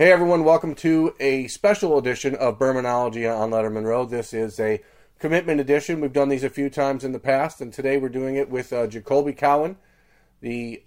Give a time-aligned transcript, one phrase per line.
[0.00, 4.06] Hey everyone, welcome to a special edition of Bermanology on Letterman Row.
[4.06, 4.82] This is a
[5.18, 6.00] commitment edition.
[6.00, 8.72] We've done these a few times in the past, and today we're doing it with
[8.72, 9.76] uh, Jacolbe Cowan,
[10.40, 10.82] the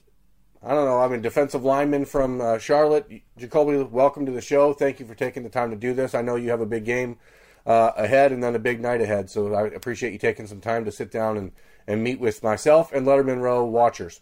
[0.63, 3.07] I don't know, I mean, defensive lineman from uh, Charlotte.
[3.37, 4.73] Jacoby, welcome to the show.
[4.73, 6.15] Thank you for taking the time to do this.
[6.15, 7.19] I know you have a big game
[7.67, 10.85] uh, ahead and then a big night ahead, so I appreciate you taking some time
[10.85, 11.51] to sit down and,
[11.85, 14.21] and meet with myself and Letterman Row watchers.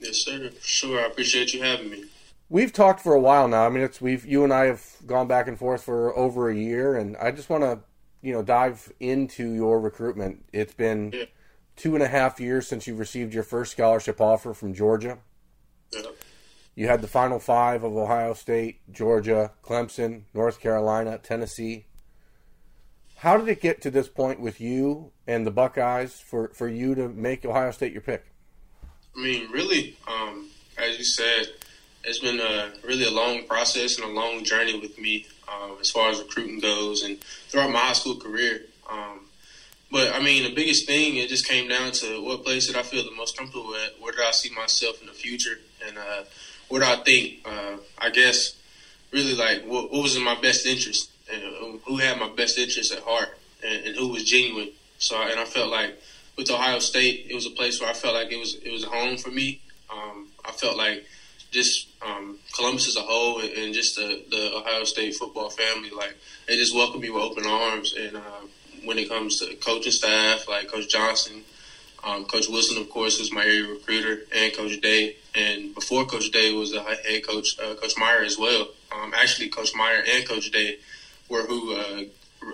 [0.00, 0.50] Yes, sir.
[0.60, 2.06] Sure, I appreciate you having me.
[2.54, 3.66] We've talked for a while now.
[3.66, 6.54] I mean, it's we've you and I have gone back and forth for over a
[6.54, 7.80] year, and I just want to
[8.22, 10.44] you know dive into your recruitment.
[10.52, 11.24] It's been Yeah.
[11.74, 15.18] two and a half years since you received your first scholarship offer from Georgia.
[15.90, 16.02] Yeah.
[16.76, 21.86] You had the final five of Ohio State, Georgia, Clemson, North Carolina, Tennessee.
[23.16, 26.94] How did it get to this point with you and the Buckeyes for, for you
[26.94, 28.26] to make Ohio State your pick?
[29.16, 31.46] I mean, really, um, as you said,
[32.06, 35.90] it's been a really a long process and a long journey with me um, as
[35.90, 38.62] far as recruiting goes and throughout my high school career.
[38.90, 39.20] Um,
[39.90, 42.82] but I mean, the biggest thing it just came down to what place did I
[42.82, 44.00] feel the most comfortable at?
[44.00, 45.58] Where did I see myself in the future?
[45.86, 46.24] And uh,
[46.68, 47.46] what do I think?
[47.46, 48.56] Uh, I guess
[49.12, 52.92] really like what, what was in my best interest and who had my best interest
[52.92, 54.70] at heart and, and who was genuine.
[54.98, 56.00] So and I felt like
[56.36, 58.84] with Ohio State, it was a place where I felt like it was it was
[58.84, 59.60] a home for me.
[59.90, 61.04] Um, I felt like
[61.54, 65.90] just um, Columbus as a whole and, and just the, the Ohio State football family,
[65.90, 66.14] like
[66.46, 67.94] they just welcomed me with open arms.
[67.94, 68.40] And uh,
[68.82, 71.44] when it comes to coaching staff, like Coach Johnson,
[72.02, 75.14] um, Coach Wilson, of course, was my area recruiter, and Coach Day.
[75.34, 78.68] And before Coach Day was a head coach, uh, Coach Meyer as well.
[78.92, 80.76] Um, actually, Coach Meyer and Coach Day
[81.28, 82.02] were who uh,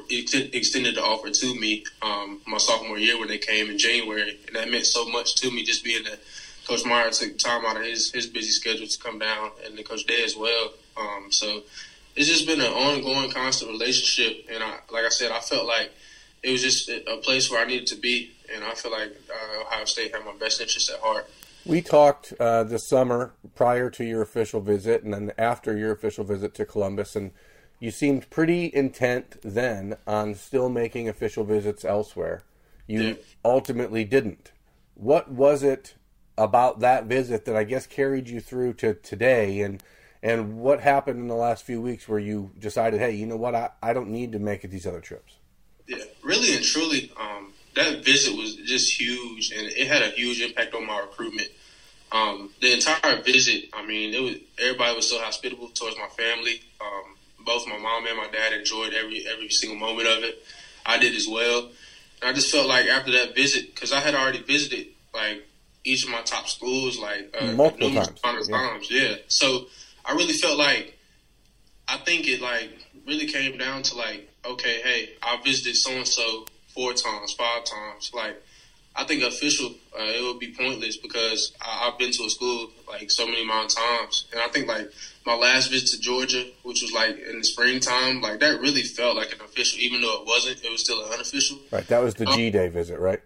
[0.08, 4.56] extended the offer to me um, my sophomore year when they came in January, and
[4.56, 5.62] that meant so much to me.
[5.62, 6.20] Just being that
[6.70, 9.84] Coach Meyer took time out of his his busy schedule to come down, and then
[9.84, 10.72] Coach Day as well.
[10.96, 11.62] Um, so
[12.14, 15.90] it's just been an ongoing, constant relationship, and I, like I said, I felt like
[16.44, 19.62] it was just a place where I needed to be, and I feel like uh,
[19.62, 21.28] Ohio State had my best interests at heart.
[21.66, 26.24] We talked uh, this summer prior to your official visit and then after your official
[26.24, 27.32] visit to Columbus, and
[27.80, 32.44] you seemed pretty intent then on still making official visits elsewhere.
[32.86, 33.14] You Yeah.
[33.44, 34.52] ultimately didn't.
[34.94, 35.94] What was it
[36.40, 39.82] about that visit that I guess carried you through to today, and
[40.22, 43.54] and what happened in the last few weeks where you decided, hey, you know what,
[43.54, 45.34] I, I don't need to make these other trips?
[45.86, 50.40] Yeah, really and truly, um, that visit was just huge, and it had a huge
[50.40, 51.48] impact on my recruitment.
[52.10, 56.62] Um, the entire visit, I mean, it was everybody was so hospitable towards my family.
[56.80, 60.42] Um, both my mom and my dad enjoyed every every single moment of it.
[60.86, 61.68] I did as well,
[62.22, 65.44] and I just felt like after that visit, because I had already visited like
[65.84, 68.56] each of my top schools, like uh, Multiple numerous times, of yeah.
[68.56, 69.14] times, yeah.
[69.28, 69.66] So
[70.04, 70.98] I really felt like
[71.88, 72.70] I think it like
[73.06, 77.64] really came down to like, okay, hey, I visited so and so four times, five
[77.64, 78.12] times.
[78.14, 78.40] Like,
[78.94, 82.70] I think official, uh, it would be pointless because I, I've been to a school
[82.88, 84.90] like so many amount of times, and I think like
[85.26, 89.16] my last visit to Georgia, which was like in the springtime, like that really felt
[89.16, 90.64] like an official, even though it wasn't.
[90.64, 91.58] It was still an unofficial.
[91.70, 93.20] Right, that was the Um, G Day visit, right?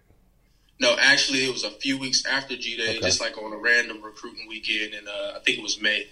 [0.79, 2.99] No, actually, it was a few weeks after G Day, Okay.
[3.01, 6.07] just like on a random recruiting weekend, and uh, I think it was May.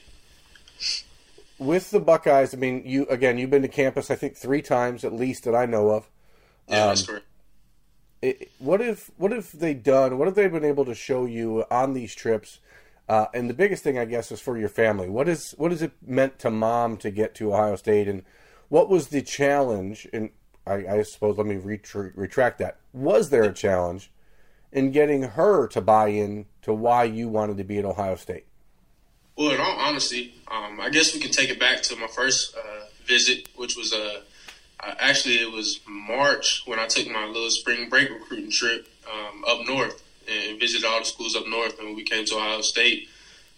[1.60, 5.04] with the Buckeyes, I mean, you again, you've been to campus, I think, three times
[5.04, 6.10] at least that I know of.
[6.68, 7.26] Yeah, Um, that's correct.
[8.22, 10.18] It, what if what have they done?
[10.18, 12.60] What have they been able to show you on these trips?
[13.10, 15.10] Uh, and the biggest thing, I guess, is for your family.
[15.10, 18.24] What is what has it meant to mom to get to Ohio State, and
[18.70, 20.08] what was the challenge?
[20.14, 20.30] And
[20.66, 22.78] I, I suppose let me retr- retract that.
[22.94, 24.10] Was there a challenge
[24.74, 28.46] in getting her to buy in to why you wanted to be at Ohio State?
[29.38, 32.56] Well, in all honesty, um, I guess we can take it back to my first
[32.56, 34.22] uh, visit, which was uh,
[35.00, 39.66] actually it was March when I took my little spring break recruiting trip um, up
[39.66, 41.78] north and visited all the schools up north.
[41.80, 43.10] And when we came to Ohio State,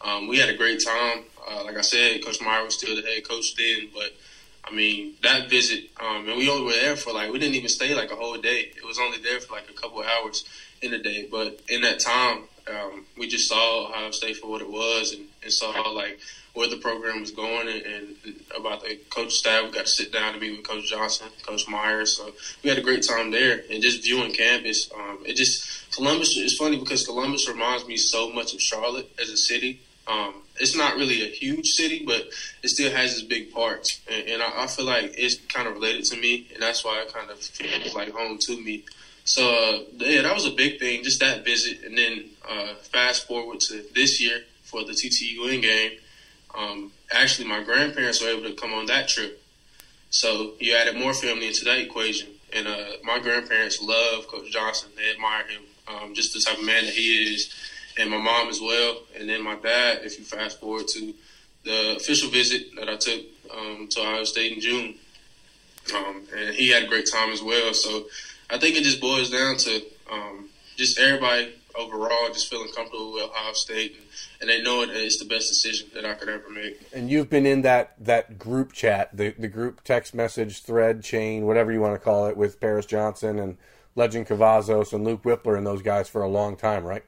[0.01, 1.23] um, we had a great time.
[1.50, 4.15] Uh, like I said, Coach Meyer was still the head coach then, but
[4.63, 7.69] I mean that visit, um, and we only were there for like we didn't even
[7.69, 8.71] stay like a whole day.
[8.75, 10.44] It was only there for like a couple hours
[10.81, 14.62] in the day, but in that time, um, we just saw Ohio State for what
[14.62, 16.19] it was, and, and saw like
[16.56, 19.66] where the program was going and, and, about the coach staff.
[19.66, 22.16] We got to sit down and meet with Coach Johnson, Coach Myers.
[22.16, 22.31] So
[22.63, 23.62] we had a great time there.
[23.69, 26.36] And just viewing campus, um, it just Columbus.
[26.38, 29.81] is funny because Columbus reminds me so much of Charlotte as a city.
[30.07, 32.27] Um, it's not really a huge city, but
[32.63, 35.74] it still has its big parts, and, and I, I, feel like it's kind of
[35.74, 38.86] related to me, and that's why it kind of feels like home to me.
[39.25, 43.60] So yeah, that was a big thing, just that visit, and then uh, fast forward
[43.62, 45.92] to this year for the TTUN game.
[46.54, 49.42] Um, actually, my grandparents were able to come on that trip,
[50.10, 52.30] so you added more family into that equation.
[52.54, 56.66] And uh, my grandparents love Coach Johnson; they admire him, um, just the type of
[56.66, 57.54] man that he is
[57.98, 59.01] and my mom as well.
[59.18, 61.13] And then my dad, if you fast forward to
[61.63, 63.22] the official visit that I took
[63.56, 64.95] um, to Ohio State in June.
[65.95, 67.74] Um, and he had a great time as well.
[67.74, 68.07] So
[68.50, 69.81] I think it just boils down to
[70.12, 74.06] um, just everybody overall just feeling comfortable with Ohio State, and,
[74.42, 76.80] and they know it, it's the best decision that I could ever make.
[76.94, 81.45] And you've been in that that group chat, the the group text message thread chain,
[81.45, 83.57] whatever you want to call it, with Paris Johnson and
[83.95, 87.03] Lejond Cavazos and Luke Wypler and those guys for a long time, right?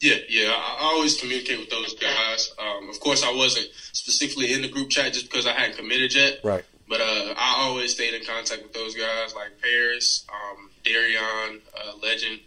[0.00, 0.48] Yeah, yeah.
[0.48, 2.52] I, I always communicate with those guys.
[2.58, 6.14] Um, of course, I wasn't specifically in the group chat just because I hadn't committed
[6.14, 6.40] yet.
[6.44, 6.64] Right.
[6.88, 11.94] But uh, I always stayed in contact with those guys like Paris, um, Darrion, uh,
[12.00, 12.40] Lejond,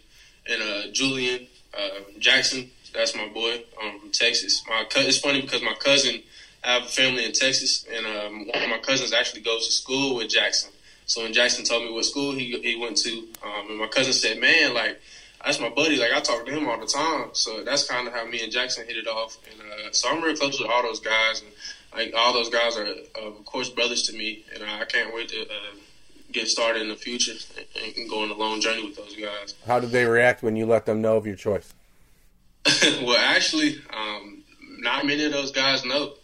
[0.46, 2.66] and uh, Julian uh, Jackson.
[2.92, 4.62] That's my boy um, from Texas.
[4.66, 6.20] My co- it's funny because my cousin,
[6.64, 9.72] I have a family in Texas, and um, one of my cousins actually goes to
[9.72, 10.70] school with Jackson.
[11.06, 14.12] So when Jackson told me what school he he went to, um, and my cousin
[14.12, 14.96] said, "Man, like."
[15.44, 15.96] That's my buddy.
[15.96, 18.52] Like I talk to him all the time, so that's kind of how me and
[18.52, 19.38] Jackson hit it off.
[19.50, 21.50] And uh, so I'm real close with all those guys, and
[21.94, 25.28] like all those guys are uh, of course brothers to me, and I can't wait
[25.30, 25.76] to uh,
[26.32, 27.32] get started in the future
[27.96, 29.54] and, go on a long journey with those guys.
[29.66, 31.72] How did they react when you let them know of your choice?
[32.82, 34.42] well, actually, um,
[34.78, 36.14] not many of those guys know.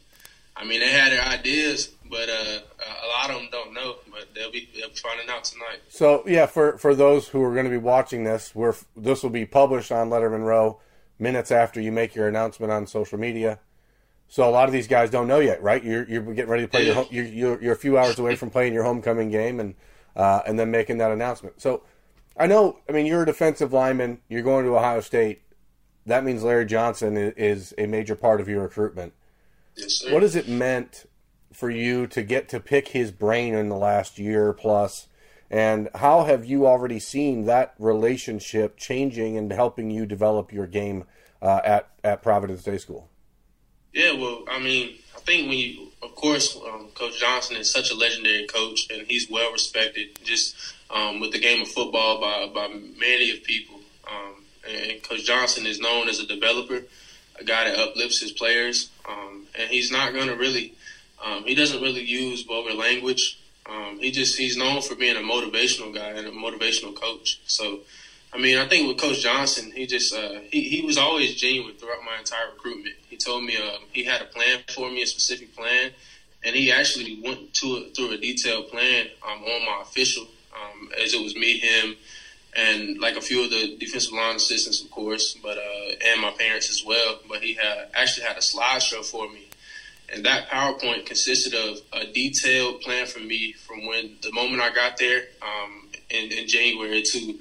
[0.57, 2.59] I mean, they had their ideas, but uh,
[3.05, 3.97] a lot of them don't know.
[4.11, 5.81] But they'll be, they'll be finding out tonight.
[5.89, 9.31] So yeah, for for those who are going to be watching this, we're this will
[9.31, 10.81] be published on Letterman Row
[11.19, 13.59] minutes after you make your announcement on social media.
[14.29, 15.83] So a lot of these guys don't know yet, right?
[15.83, 16.87] You're you're getting ready to play yeah.
[16.87, 19.75] your home, you're, you're, you're a few hours away from playing your homecoming game and
[20.17, 21.61] uh, and then making that announcement.
[21.61, 21.83] So
[22.37, 24.21] I know, I mean, you're a defensive lineman.
[24.29, 25.43] You're going to Ohio State.
[26.07, 29.13] That means Larry Johnson is a major part of your recruitment.
[29.77, 30.13] Yes, sir.
[30.13, 31.07] What has it meant
[31.57, 35.09] for you to get to pick his brain in the last year plus?
[35.51, 41.05] And how have you already seen that relationship changing and helping you develop your game
[41.41, 43.09] uh, at at Providence Day School?
[43.93, 47.91] Yeah, well, I mean, I think when you, of course, um, Coach Johnson is such
[47.91, 50.57] a legendary coach, and he's well respected just
[50.91, 53.81] um, with the game of football by by many of people.
[54.11, 56.83] Um, and Coach Johnson is known as a developer,
[57.39, 60.75] a guy that uplifts his players, um, and he's not going to really
[61.25, 63.39] um, he doesn't really use vulgar language.
[63.69, 67.41] Um, he just he's known for being a motivational guy and a motivational coach.
[67.47, 67.81] So,
[68.33, 71.75] I mean, I think with Coach Johnson, he just uh, he he was always genuine
[71.75, 72.95] throughout my entire recruitment.
[73.09, 75.91] He told me uh, he had a plan for me, a specific plan,
[76.45, 80.91] and he actually went to a, through a detailed plan um, on my official, um,
[81.03, 81.97] as it was me, him,
[82.55, 86.31] and like a few of the defensive line assistants, of course, but uh, and my
[86.31, 87.19] parents as well.
[87.29, 89.46] But he had actually had a slideshow for me
[90.13, 94.73] and that PowerPoint consisted of a detailed plan for me from when the moment I
[94.73, 97.39] got there um, in, in, January to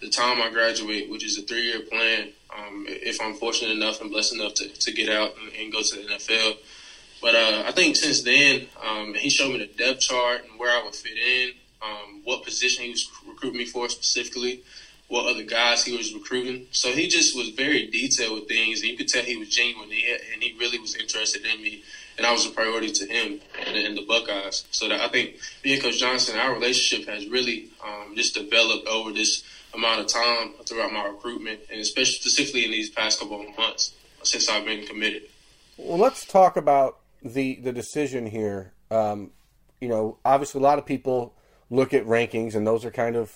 [0.00, 2.28] the time I graduate, which is a three year plan.
[2.56, 5.82] Um, if I'm fortunate enough and blessed enough to, to get out and, and, go
[5.82, 6.56] to the NFL.
[7.20, 10.70] But uh, I think since then, um, he showed me the depth chart and where
[10.70, 11.50] I would fit in,
[11.82, 14.62] um, what position he was recruiting me for specifically,
[15.08, 16.66] what other guys he was recruiting.
[16.70, 19.90] So he just was very detailed with things, and you could tell he was genuine,
[19.90, 21.82] and he, really was interested in me
[22.16, 24.64] and I was a priority to him and, and the Buckeyes.
[24.70, 28.86] So that I think me and Coach Johnson, our relationship has really um, just developed
[28.86, 29.42] over this
[29.74, 33.94] amount of time throughout my recruitment, and especially specifically in these past couple of months
[34.22, 35.22] since I've been committed.
[35.76, 38.72] Well, let's talk about the the decision here.
[38.90, 39.32] Um,
[39.80, 41.34] you know, obviously, a lot of people
[41.68, 43.32] look at rankings, and those are kind of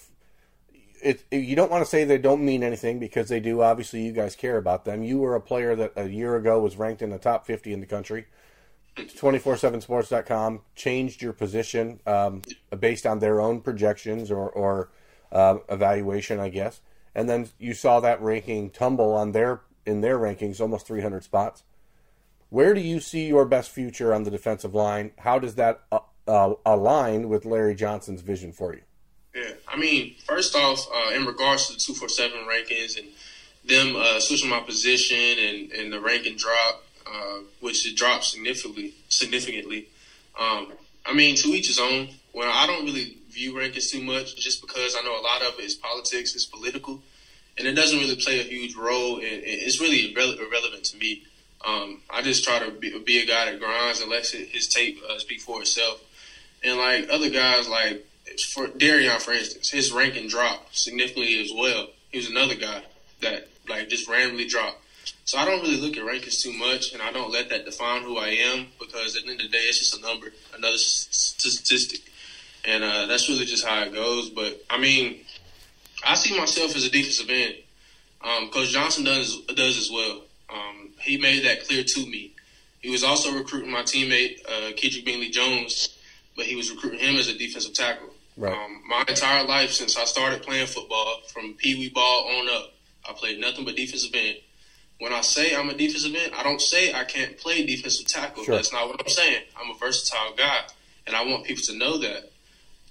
[1.02, 3.62] it, you don't want to say they don't mean anything because they do.
[3.62, 5.02] Obviously, you guys care about them.
[5.02, 7.80] You were a player that a year ago was ranked in the top 50 in
[7.80, 8.26] the country.
[8.96, 12.42] 247sports.com changed your position um,
[12.78, 14.90] based on their own projections or, or
[15.30, 16.80] uh, evaluation, I guess.
[17.14, 21.62] And then you saw that ranking tumble on their in their rankings almost 300 spots.
[22.50, 25.12] Where do you see your best future on the defensive line?
[25.18, 28.82] How does that uh, uh, align with Larry Johnson's vision for you?
[29.38, 33.08] Yeah, I mean, first off, uh, in regards to the 247 rankings and
[33.64, 38.94] them uh, switching my position and, and the ranking drop, uh, which it dropped significantly.
[39.08, 39.88] Significantly,
[40.38, 40.72] um,
[41.06, 42.08] I mean, to each his own.
[42.32, 45.58] Well, I don't really view rankings too much, just because I know a lot of
[45.58, 47.02] it is politics, it's political,
[47.56, 49.16] and it doesn't really play a huge role.
[49.16, 51.22] And it's really irre- irrelevant to me.
[51.64, 55.00] Um, I just try to be, be, a guy that grinds and lets his tape
[55.08, 56.02] uh, speak for itself.
[56.62, 58.04] And like other guys, like
[58.52, 61.88] for Darrion, for instance, his ranking dropped significantly as well.
[62.10, 62.82] He was another guy
[63.20, 64.78] that like just randomly dropped.
[65.24, 68.02] So I don't really look at rankings too much, and I don't let that define
[68.02, 70.78] who I am because at the end of the day, it's just a number, another
[70.78, 72.00] statistic,
[72.64, 74.30] and uh, that's really just how it goes.
[74.30, 75.20] But I mean,
[76.06, 77.56] I see myself as a defensive end.
[78.22, 80.22] Um, Coach Johnson does does as well.
[80.50, 82.32] Um, he made that clear to me.
[82.80, 85.98] He was also recruiting my teammate uh, Kedrick Bingley Jones,
[86.36, 88.10] but he was recruiting him as a defensive tackle.
[88.38, 88.52] Right.
[88.52, 92.72] Um, my entire life since I started playing football, from pee wee ball on up,
[93.08, 94.36] I played nothing but defensive end
[94.98, 98.44] when I say I'm a defensive end, I don't say I can't play defensive tackle.
[98.44, 98.56] Sure.
[98.56, 99.44] That's not what I'm saying.
[99.56, 100.62] I'm a versatile guy,
[101.06, 102.30] and I want people to know that.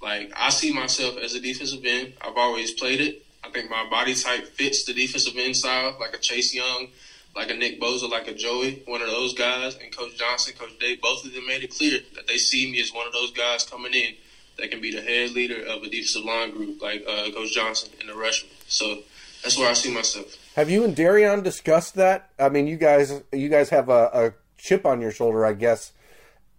[0.01, 2.13] Like I see myself as a defensive end.
[2.21, 3.25] I've always played it.
[3.43, 6.87] I think my body type fits the defensive end style, like a Chase Young,
[7.35, 9.75] like a Nick Bosa, like a Joey, one of those guys.
[9.75, 12.79] And Coach Johnson, Coach Day, both of them made it clear that they see me
[12.79, 14.13] as one of those guys coming in
[14.57, 17.89] that can be the head leader of a defensive line group, like uh, Coach Johnson
[17.99, 18.51] and the Rushmen.
[18.67, 18.99] So
[19.43, 20.35] that's where I see myself.
[20.55, 22.29] Have you and Darrion discussed that?
[22.39, 25.93] I mean, you guys, you guys have a, a chip on your shoulder, I guess,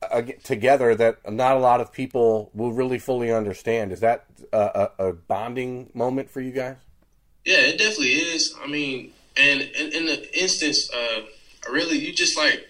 [0.02, 3.92] uh, together that not a lot of people will really fully understand.
[3.92, 6.76] Is that a, a, bonding moment for you guys?
[7.44, 8.54] Yeah, it definitely is.
[8.62, 11.22] I mean, and in, in the instance, uh,
[11.68, 12.64] really, you just like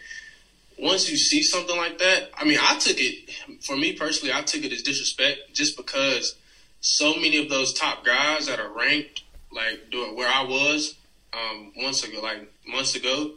[0.78, 2.30] once you see something like that.
[2.36, 3.30] I mean, I took it
[3.64, 4.32] for me personally.
[4.32, 6.36] I took it as disrespect just because
[6.80, 10.94] so many of those top guys that are ranked like where I was
[11.32, 13.32] um, months ago, like months ago,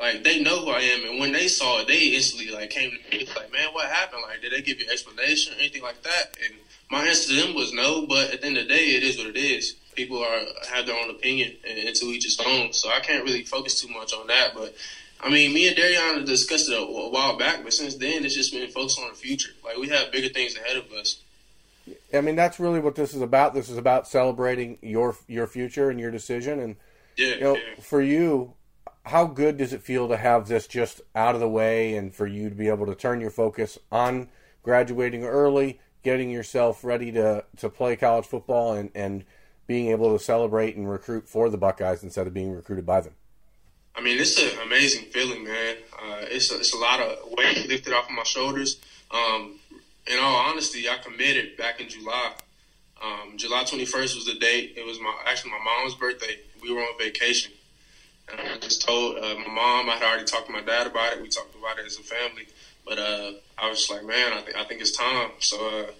[0.00, 2.90] like they know who I am, and when they saw it, they instantly like came
[2.90, 4.22] to me like, "Man, what happened?
[4.26, 6.54] Like, did they give you an explanation or anything like that?" And
[6.90, 8.06] my answer to them was no.
[8.06, 9.76] But at the end of the day, it is what it is.
[9.94, 10.40] People are
[10.72, 12.72] have their own opinion, and, and to each his own.
[12.72, 14.54] So I can't really focus too much on that.
[14.54, 14.74] But
[15.20, 18.34] I mean, me and Darrion discussed it a, a while back, but since then, it's
[18.34, 19.52] just been focused on the future.
[19.64, 21.22] Like we have bigger things ahead of us.
[22.12, 23.54] I mean, that's really what this is about.
[23.54, 26.76] This is about celebrating your your future and your decision, and
[27.16, 27.80] yeah, you know, yeah.
[27.80, 28.54] for you,
[29.04, 32.26] how good does it feel to have this just out of the way and for
[32.26, 34.28] you to be able to turn your focus on
[34.62, 39.24] graduating early, getting yourself ready to, to play college football and, and
[39.66, 43.12] being able to celebrate and recruit for the Buckeyes instead of being recruited by them?
[43.96, 45.76] I mean, it's an amazing feeling, man.
[45.92, 48.80] Uh, it's, a, it's a lot of weight lifted off of my shoulders.
[49.10, 49.58] Um,
[50.06, 52.32] in all honesty, I committed back in July.
[53.02, 54.74] Um, July 21st was the date.
[54.76, 56.38] It was my actually my mom's birthday.
[56.62, 57.52] We were on vacation,
[58.30, 59.88] and I just told uh, my mom.
[59.88, 61.22] I had already talked to my dad about it.
[61.22, 62.46] We talked about it as a family,
[62.86, 65.30] but uh, I was like, man, I think I think it's time.
[65.40, 65.90] So uh,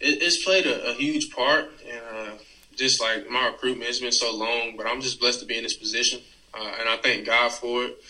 [0.00, 2.32] it, it's played a, a, huge part, and uh,
[2.76, 5.62] just like my recruitment, it's been so long, but I'm just blessed to be in
[5.62, 6.20] this position,
[6.58, 8.02] uh, and I thank God for it.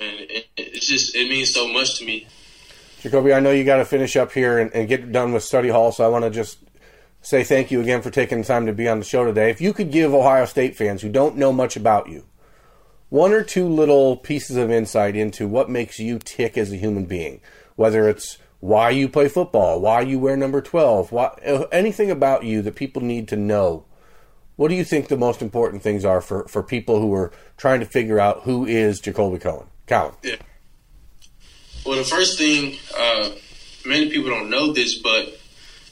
[0.00, 2.26] And it, it's just it means so much to me.
[3.00, 5.68] Jacoby, I know you got to finish up here and, and get done with study
[5.68, 6.58] hall, so I want to just
[7.22, 9.50] say thank you again for taking the time to be on the show today.
[9.50, 12.24] If you could give Ohio State fans who don't know much about you
[13.08, 17.04] one or two little pieces of insight into what makes you tick as a human
[17.04, 17.40] being,
[17.76, 22.62] whether it's why you play football, why you wear number 12, why, anything about you
[22.62, 23.84] that people need to know.
[24.56, 27.80] What do you think the most important things are for, for people who are trying
[27.80, 29.66] to figure out who is Jacoby Cohen?
[29.86, 30.14] Cowan.
[30.22, 30.36] Yeah.
[31.84, 33.30] Well, the first thing, uh,
[33.84, 35.38] many people don't know this, but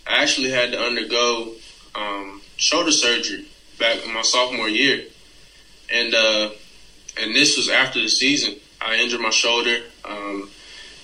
[0.07, 1.53] I actually had to undergo
[1.95, 3.47] um, shoulder surgery
[3.79, 5.05] back in my sophomore year,
[5.93, 6.51] and uh,
[7.21, 8.57] and this was after the season.
[8.81, 10.51] I injured my shoulder, um,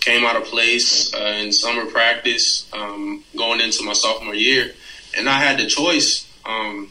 [0.01, 4.73] came out of place uh, in summer practice, um, going into my sophomore year,
[5.17, 6.27] and I had the choice.
[6.45, 6.91] Um,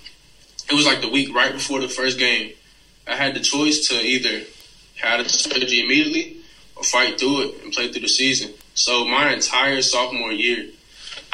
[0.70, 2.54] it was like the week right before the first game.
[3.08, 4.46] I had the choice to either
[5.02, 6.38] have the surgery immediately
[6.76, 8.54] or fight through it and play through the season.
[8.76, 10.70] So my entire sophomore year,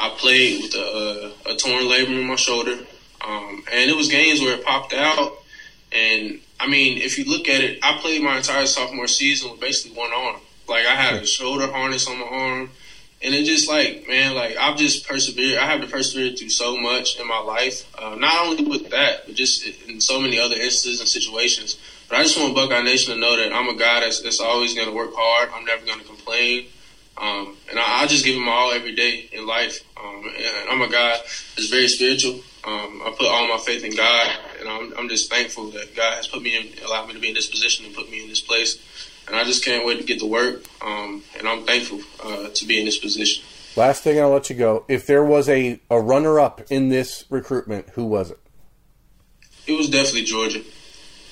[0.00, 2.78] I played with a, a, a torn labrum in my shoulder,
[3.26, 5.32] um, and it was games where it popped out.
[5.92, 9.60] And I mean, if you look at it, I played my entire sophomore season with
[9.60, 10.40] basically one arm.
[10.68, 12.70] Like I had a shoulder harness on my arm,
[13.22, 15.58] and it just like man, like I've just persevered.
[15.58, 19.26] I have to persevere through so much in my life, uh, not only with that,
[19.26, 21.78] but just in so many other instances and situations.
[22.08, 24.74] But I just want Buckeye Nation to know that I'm a guy that's, that's always
[24.74, 25.50] going to work hard.
[25.52, 26.66] I'm never going to complain.
[27.18, 29.82] Um, and I, I, just give him all every day in life.
[29.96, 30.30] Um,
[30.70, 31.16] I'm a guy
[31.56, 32.34] that's very spiritual.
[32.64, 34.30] Um, I put all my faith in God,
[34.60, 37.28] and I'm, I'm, just thankful that God has put me in, allowed me to be
[37.28, 38.76] in this position and put me in this place.
[39.26, 40.62] And I just can't wait to get to work.
[40.84, 43.44] Um, and I'm thankful uh, to be in this position.
[43.76, 44.84] Last thing, I'll let you go.
[44.88, 48.38] If there was a, a runner up in this recruitment, who was it?
[49.66, 50.62] It was definitely Georgia.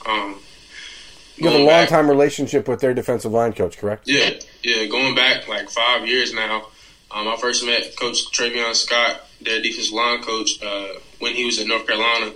[0.07, 0.41] Um,
[1.37, 4.05] You have a long back- time relationship with their defensive line coach, correct?
[4.07, 4.31] Yeah,
[4.63, 4.85] yeah.
[4.87, 6.67] Going back like five years now,
[7.11, 10.89] um, I first met Coach Travion Scott, their defensive line coach, uh,
[11.21, 12.33] when he was at North Carolina,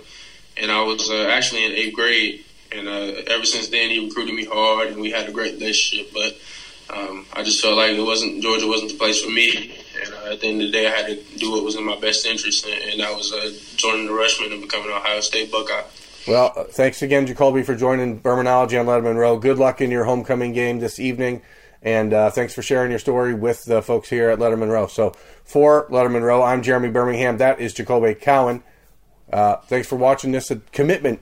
[0.57, 2.43] and I was uh, actually in eighth grade.
[2.71, 6.11] And uh, ever since then, he recruited me hard, and we had a great relationship.
[6.13, 6.37] But
[6.95, 9.75] um, I just felt like it wasn't Georgia wasn't the place for me.
[10.01, 11.85] And uh, at the end of the day, I had to do what was in
[11.85, 15.19] my best interest, and, and that was uh, joining the Rushmen and becoming an Ohio
[15.21, 15.83] State Buckeye.
[16.27, 19.39] Well, uh, thanks again, Jacoby, for joining Bermanology on Letterman Row.
[19.39, 21.41] Good luck in your homecoming game this evening,
[21.81, 24.87] and uh, thanks for sharing your story with the folks here at Letterman Row.
[24.87, 27.37] So, for Letterman Row, I'm Jeremy Birmingham.
[27.37, 28.63] That is Jacoby Cowan.
[29.31, 31.21] Uh, thanks for watching this commitment